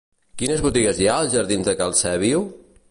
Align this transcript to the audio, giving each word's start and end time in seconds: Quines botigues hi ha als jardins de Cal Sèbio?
Quines 0.41 0.63
botigues 0.67 1.01
hi 1.03 1.11
ha 1.11 1.19
als 1.25 1.37
jardins 1.37 1.71
de 1.71 1.77
Cal 1.83 1.97
Sèbio? 2.03 2.43